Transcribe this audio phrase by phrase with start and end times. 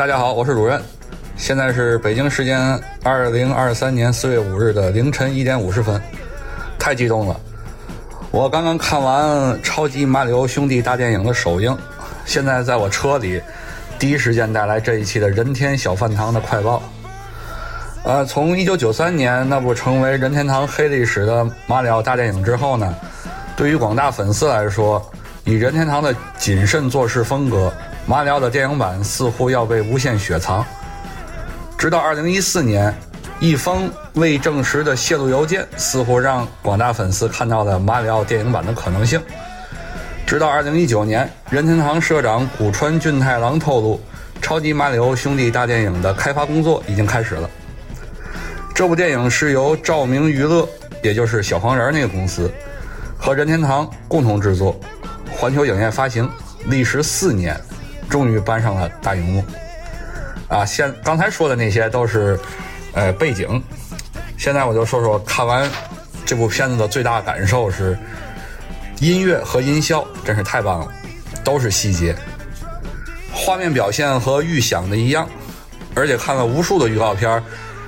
[0.00, 0.80] 大家好，我是主任。
[1.36, 2.58] 现在是北京时间
[3.04, 6.00] 二零二三年四月五日的凌晨一点五十分，
[6.78, 7.38] 太激动了！
[8.30, 9.28] 我刚刚看完
[9.60, 11.76] 《超级马里奥兄弟大电影》的首映，
[12.24, 13.42] 现在在我车里，
[13.98, 16.82] 第一时间带来这一期的任天堂小饭堂的快报。
[18.02, 22.94] 呃，从一九九三年那部成为任天堂黑历史的《马里奥大电影》之后呢，
[23.54, 25.04] 对于广大粉丝来说，
[25.44, 27.70] 以任天堂的谨慎做事风格，
[28.10, 30.66] 马里奥的电影版似乎要被无限雪藏。
[31.78, 32.92] 直到二零一四年，
[33.38, 39.22] 一封未证实的泄露邮件似乎让广大粉丝看到了马里奥电影版的可能性。
[40.26, 43.94] 直到二零一九年，任天堂社长古川俊太郎透露，
[44.42, 47.48] 《超级马里奥兄弟大电影》的开发工作已经开始了。
[48.74, 50.68] 这部电影是由照明娱乐，
[51.00, 52.50] 也就是小黄人那个公司，
[53.16, 54.74] 和任天堂共同制作，
[55.30, 56.28] 环球影业发行，
[56.66, 57.56] 历时四年，
[58.10, 59.44] 终于搬上了大荧幕。
[60.48, 62.38] 啊，现刚才说的那些都是，
[62.92, 63.62] 呃，背景。
[64.36, 65.70] 现在我就说说看完
[66.26, 67.96] 这部片子的最大感受是，
[68.98, 70.92] 音乐和音效真是太棒了，
[71.44, 72.14] 都是细节。
[73.32, 75.28] 画面表现和预想的一样，
[75.94, 77.42] 而且看了无数的预告片，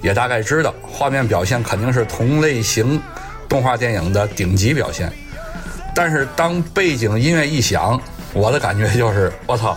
[0.00, 3.00] 也大概知道画面表现肯定是同类型
[3.48, 5.12] 动画电影的顶级表现。
[5.94, 8.00] 但是当背景音乐一响，
[8.32, 9.76] 我的感觉就是我操，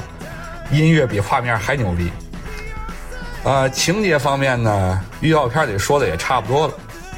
[0.72, 2.12] 音乐比画面还牛逼。
[3.44, 6.74] 呃，情节方面呢，预告片里说的也差不多了，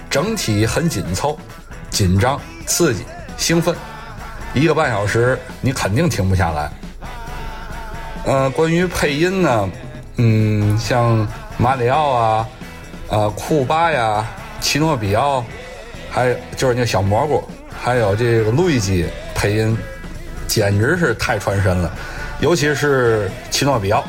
[0.09, 1.38] 整体很紧凑、
[1.89, 3.03] 紧张、刺激、
[3.36, 3.75] 兴奋，
[4.53, 6.72] 一个半小时你肯定停不下来。
[8.25, 9.70] 呃，关于配音呢，
[10.17, 11.27] 嗯，像
[11.58, 12.47] 马里奥啊、
[13.08, 14.23] 呃库巴呀、
[14.59, 15.44] 奇诺比奥，
[16.11, 17.44] 还有就是那小蘑菇，
[17.81, 19.75] 还有这个路易吉配音，
[20.47, 21.92] 简直是太传神了，
[22.39, 24.04] 尤其是奇诺比奥。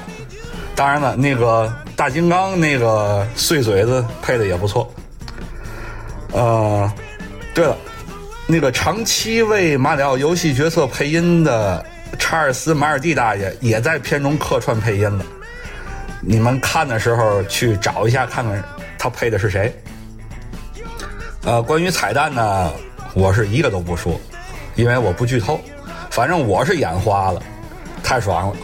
[0.74, 1.72] 当然了，那个。
[1.96, 4.90] 大金刚那个碎嘴子配的也不错。
[6.32, 6.90] 呃，
[7.54, 7.76] 对了，
[8.46, 11.84] 那个长期为马里奥游戏角色配音的
[12.18, 15.22] 查尔斯·马尔蒂大爷也在片中客串配音了。
[16.22, 18.64] 你们看的时候去找一下，看看
[18.98, 19.70] 他配的是谁。
[21.44, 22.72] 呃，关于彩蛋呢，
[23.12, 24.18] 我是一个都不说，
[24.74, 25.60] 因为我不剧透。
[26.10, 27.42] 反正我是眼花了，
[28.10, 28.56] 太爽了，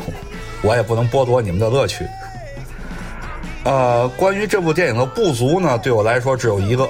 [0.61, 2.05] 我也不能剥夺你们的乐趣。
[3.63, 6.89] 呃，关于这部电影的不足呢，对我来说只有一个，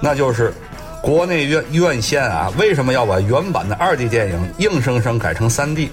[0.00, 0.52] 那就是
[1.00, 5.92] 国内院院线啊，为什么要把原版的二 D 电影硬生生改成三 D？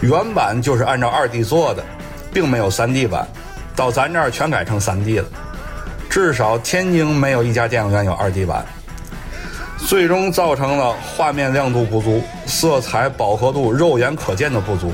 [0.00, 1.84] 原版就是按照二 D 做的，
[2.32, 3.24] 并没有三 D 版，
[3.76, 5.28] 到咱这儿全改成三 D 了。
[6.10, 8.66] 至少天津没有一家电影院有二 D 版，
[9.78, 14.92] 最终造成了画面亮度不足、色彩饱和度肉眼可见的不足，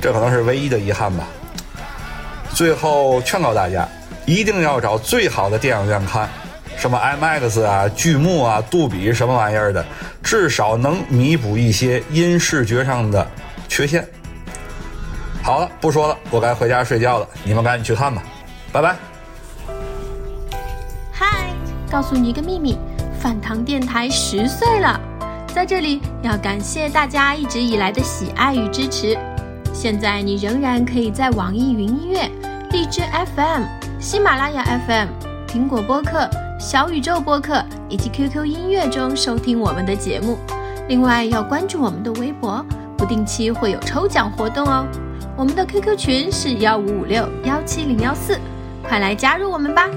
[0.00, 1.24] 这可能是唯一的遗憾吧。
[2.52, 3.86] 最后劝告大家，
[4.24, 6.28] 一定要找最好的电影院看，
[6.76, 9.84] 什么 IMAX 啊、巨幕啊、杜比什么玩意儿的，
[10.22, 13.26] 至少能弥补一些音视觉上的
[13.68, 14.06] 缺陷。
[15.42, 18.22] 好了，不说了，我该回家睡觉了，你们赶紧去看吧，
[18.72, 18.96] 拜拜。
[21.12, 21.50] 嗨，
[21.90, 22.78] 告诉你一个秘密，
[23.26, 25.00] 饭堂电台十岁了，
[25.48, 29.18] 在这里要感谢大家一直以来的喜爱与支持。
[29.72, 32.30] 现在你仍然可以在网易云音乐。
[32.70, 33.02] 荔枝
[33.34, 33.64] FM、
[33.98, 35.08] 喜马拉雅 FM、
[35.48, 40.38] 苹果播客、小宇宙播客以及 QQ 音乐中收听我们的节目。
[40.86, 42.64] 另外要关注我们的微博，
[42.96, 44.86] 不定期会有抽奖活动哦。
[45.36, 48.38] 我们的 QQ 群是幺五五六幺七零幺四，
[48.88, 49.90] 快来加入我们吧！